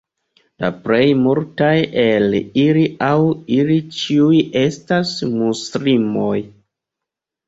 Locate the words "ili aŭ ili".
2.61-3.75